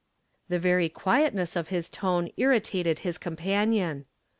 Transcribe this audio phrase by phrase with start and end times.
[0.49, 4.05] "The very quietness of his tone irritated his com panion.